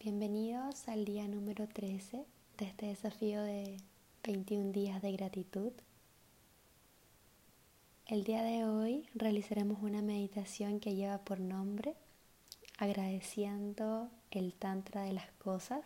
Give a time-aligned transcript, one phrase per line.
[0.00, 2.24] Bienvenidos al día número 13
[2.56, 3.78] de este desafío de
[4.22, 5.72] 21 días de gratitud.
[8.06, 11.96] El día de hoy realizaremos una meditación que lleva por nombre
[12.78, 15.84] agradeciendo el tantra de las cosas.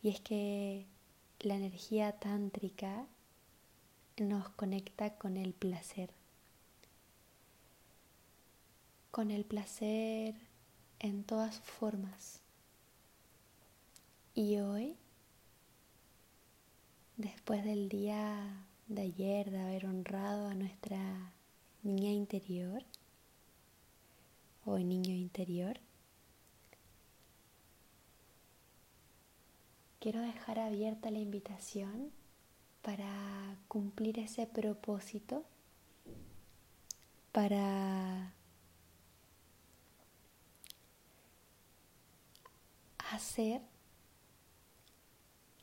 [0.00, 0.86] Y es que
[1.40, 3.04] la energía tántrica
[4.16, 6.10] nos conecta con el placer.
[9.10, 10.49] Con el placer
[11.00, 12.40] en todas formas.
[14.34, 14.96] Y hoy,
[17.16, 21.32] después del día de ayer de haber honrado a nuestra
[21.82, 22.84] niña interior
[24.64, 25.80] o niño interior,
[29.98, 32.12] quiero dejar abierta la invitación
[32.82, 35.44] para cumplir ese propósito,
[37.32, 38.32] para
[43.10, 43.62] hacer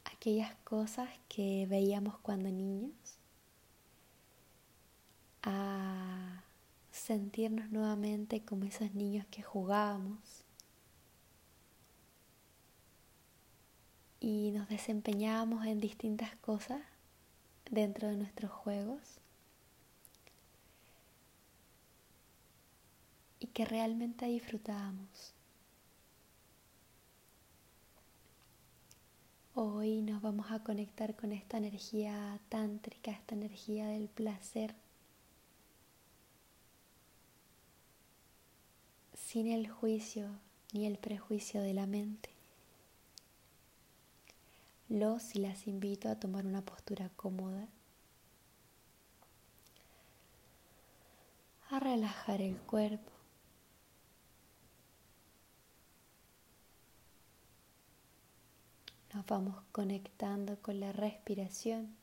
[0.05, 3.19] aquellas cosas que veíamos cuando niños,
[5.43, 6.43] a
[6.91, 10.43] sentirnos nuevamente como esos niños que jugábamos
[14.19, 16.81] y nos desempeñábamos en distintas cosas
[17.69, 19.19] dentro de nuestros juegos
[23.39, 25.36] y que realmente disfrutábamos.
[29.59, 34.75] Hoy nos vamos a conectar con esta energía tántrica, esta energía del placer,
[39.15, 40.29] sin el juicio
[40.73, 42.29] ni el prejuicio de la mente.
[44.89, 47.67] Los y las invito a tomar una postura cómoda,
[51.71, 53.16] a relajar el cuerpo
[59.17, 61.95] Nos vamos conectando con la respiración.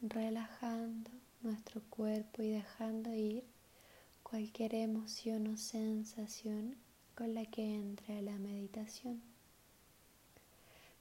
[0.00, 1.10] relajando
[1.42, 3.44] nuestro cuerpo y dejando ir
[4.22, 6.87] cualquier emoción o sensación
[7.18, 9.20] con la que entre a la meditación.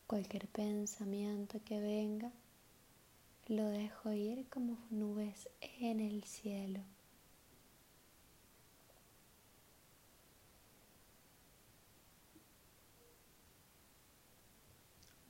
[0.08, 2.32] Cualquier pensamiento que venga,
[3.46, 5.48] lo dejo ir como nubes
[5.80, 6.80] en el cielo.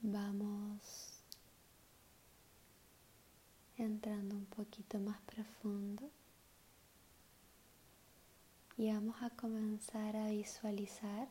[0.02, 1.20] Vamos
[3.78, 6.10] entrando un poquito más profundo
[8.78, 11.28] y vamos a comenzar a visualizar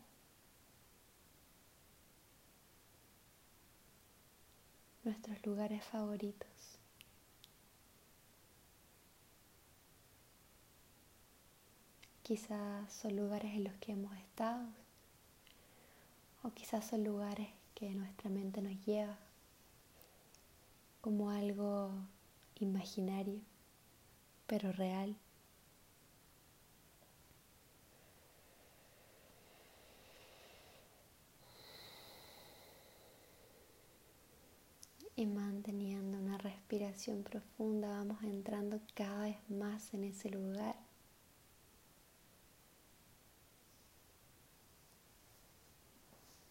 [5.04, 6.80] nuestros lugares favoritos.
[12.24, 14.66] Quizás son lugares en los que hemos estado
[16.42, 19.16] o quizás son lugares que nuestra mente nos lleva
[21.00, 21.92] como algo
[22.58, 23.40] imaginario
[24.48, 25.16] pero real.
[35.18, 40.76] Y manteniendo una respiración profunda vamos entrando cada vez más en ese lugar.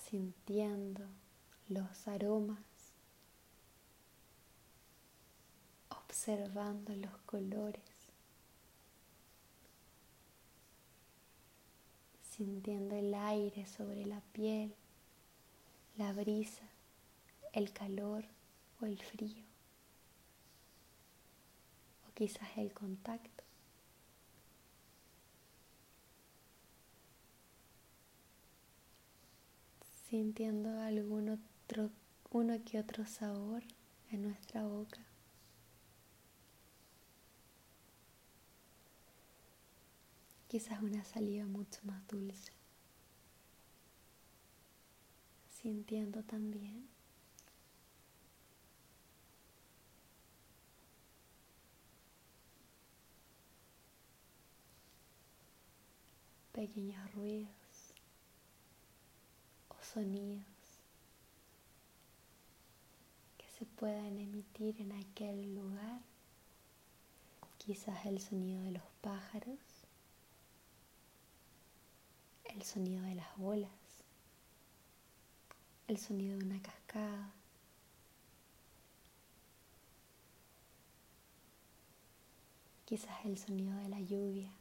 [0.09, 1.05] Sintiendo
[1.67, 2.57] los aromas,
[5.89, 7.83] observando los colores,
[12.31, 14.73] sintiendo el aire sobre la piel,
[15.97, 16.63] la brisa,
[17.53, 18.34] el calor
[18.81, 19.43] o el frío
[22.07, 23.43] o quizás el contacto.
[30.09, 31.89] Sintiendo algún otro,
[32.31, 33.63] uno que otro sabor
[34.11, 35.01] en nuestra boca.
[40.47, 42.53] Quizás una saliva mucho más dulce.
[45.49, 46.87] Sintiendo también
[56.67, 57.93] pequeños ruidos
[59.69, 60.45] o sonidos
[63.37, 66.01] que se puedan emitir en aquel lugar.
[67.57, 69.59] Quizás el sonido de los pájaros,
[72.65, 73.69] sonido de las olas,
[75.87, 77.31] el sonido de una cascada.
[82.85, 84.51] Quizás el sonido de la lluvia.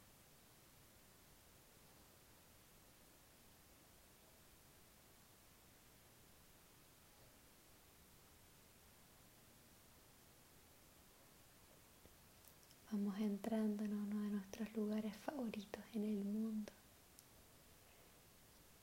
[13.19, 16.72] Entrando en uno de nuestros lugares favoritos en el mundo.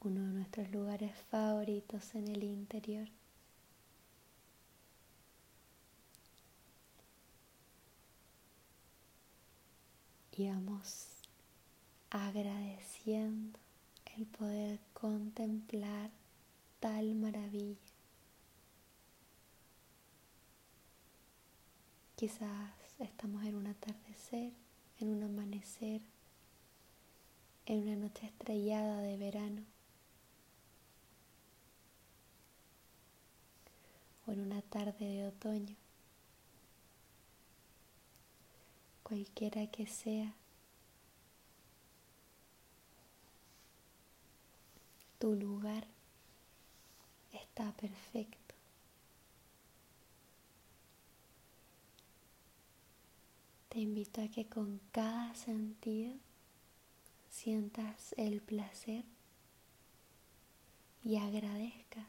[0.01, 3.07] Uno de nuestros lugares favoritos en el interior.
[10.38, 11.07] Y vamos
[12.10, 13.60] agradeciendo
[14.18, 16.10] el poder contemplar
[16.80, 17.78] tal maravilla.
[22.16, 24.53] Quizás estamos en un atardecer,
[25.00, 26.01] en un amanecer,
[27.65, 29.63] en una noche estrellada de verano
[34.27, 35.75] o en una tarde de otoño.
[39.04, 40.33] Cualquiera que sea
[45.19, 45.86] tu lugar
[47.31, 48.41] está perfecto.
[53.71, 56.13] Te invito a que con cada sentido
[57.29, 59.06] sientas el placer
[61.06, 62.06] y agradezcas.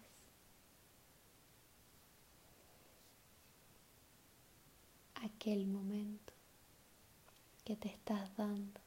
[5.22, 6.32] aquel momento
[7.64, 8.81] que te estás dando.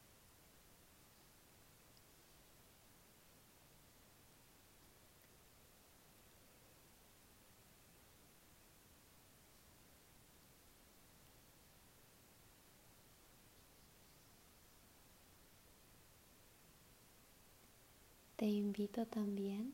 [18.46, 19.74] Te invito también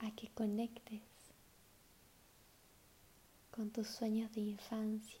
[0.00, 1.02] a que conectes
[3.50, 5.20] con tus sueños de infancia.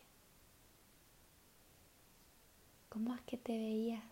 [2.88, 4.02] ¿Cómo es que te veías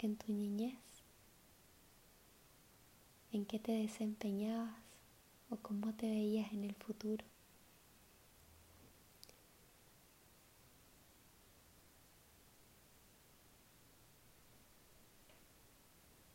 [0.00, 0.76] en tu niñez?
[3.32, 4.76] ¿En qué te desempeñabas
[5.48, 7.24] o cómo te veías en el futuro?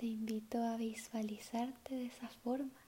[0.04, 2.82] Te invito a visualizarte de esa forma.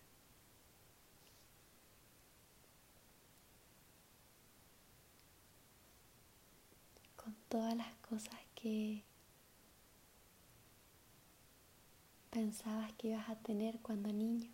[7.16, 9.02] Con todas las cosas que
[12.32, 14.52] pensabas que ibas a tener cuando niño.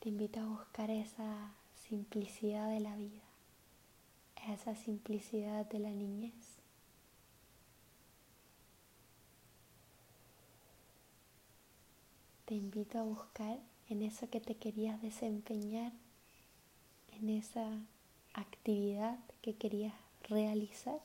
[0.00, 1.52] Te invito a buscar esa
[1.88, 3.27] simplicidad de la vida
[4.54, 6.58] esa simplicidad de la niñez.
[12.46, 13.58] Te invito a buscar
[13.88, 15.92] en eso que te querías desempeñar,
[17.12, 17.68] en esa
[18.32, 21.00] actividad que querías realizar,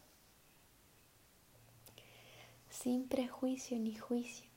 [2.69, 4.52] sin prejuicio ni juicio.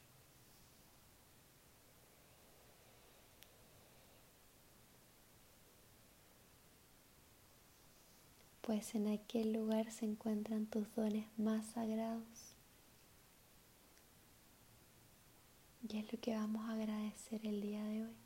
[8.67, 12.57] Pues en aquel lugar se encuentran tus dones más sagrados.
[15.89, 18.17] Y es lo que vamos a agradecer el día de hoy.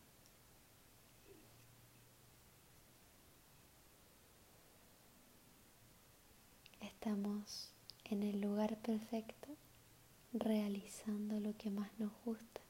[6.81, 7.71] Estamos
[8.07, 9.49] en el lugar perfecto,
[10.33, 12.63] realizando lo que más nos gusta,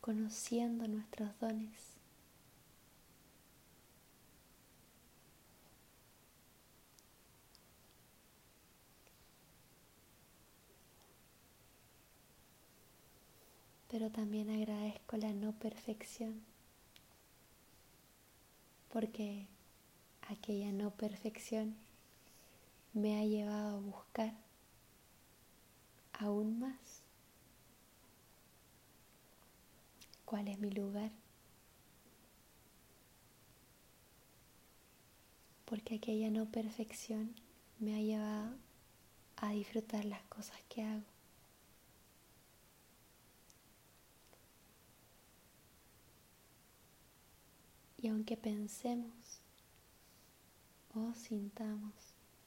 [0.00, 1.95] conociendo nuestros dones
[13.98, 16.42] pero también agradezco la no perfección,
[18.92, 19.46] porque
[20.28, 21.74] aquella no perfección
[22.92, 24.34] me ha llevado a buscar
[26.12, 27.00] aún más
[30.26, 31.10] cuál es mi lugar,
[35.64, 37.34] porque aquella no perfección
[37.78, 38.58] me ha llevado
[39.36, 41.15] a disfrutar las cosas que hago.
[47.98, 49.40] Y aunque pensemos
[50.94, 51.94] o sintamos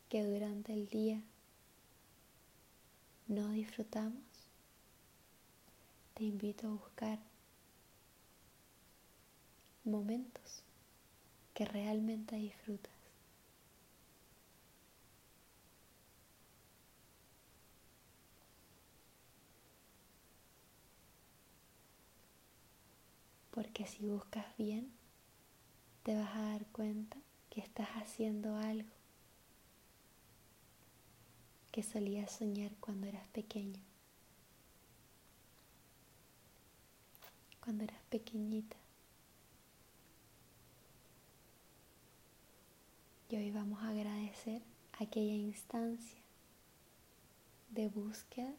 [0.08, 1.22] que durante el día
[3.28, 4.24] no disfrutamos,
[6.14, 7.20] te invito a buscar
[9.84, 10.64] momentos
[11.54, 12.94] que realmente disfrutas.
[23.52, 24.99] Porque si buscas bien,
[26.04, 27.18] te vas a dar cuenta
[27.50, 28.90] que estás haciendo algo
[31.72, 33.80] que solías soñar cuando eras pequeño,
[37.64, 38.76] cuando eras pequeñita.
[43.30, 44.64] Y hoy vamos a agradecer
[45.00, 46.20] aquella instancia
[47.70, 48.52] de búsqueda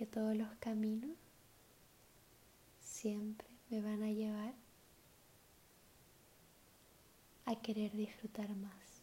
[0.00, 1.14] porque todos los caminos
[2.80, 4.54] siempre me van a llevar
[7.44, 9.02] a querer disfrutar más,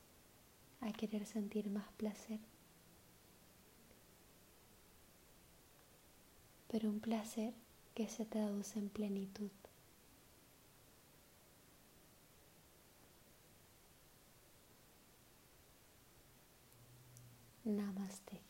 [0.82, 2.40] a querer sentir más placer.
[6.68, 7.54] Pero un placer
[7.94, 9.52] que se traduce en plenitud.
[17.66, 18.47] Namaste.